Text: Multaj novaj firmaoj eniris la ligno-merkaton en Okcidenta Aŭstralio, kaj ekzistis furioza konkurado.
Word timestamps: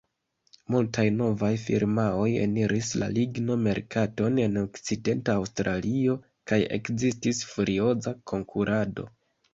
Multaj 0.75 1.03
novaj 1.17 1.49
firmaoj 1.63 2.29
eniris 2.45 2.89
la 3.03 3.09
ligno-merkaton 3.17 4.39
en 4.47 4.57
Okcidenta 4.63 5.37
Aŭstralio, 5.43 6.19
kaj 6.53 6.61
ekzistis 6.79 7.43
furioza 7.53 8.19
konkurado. 8.33 9.11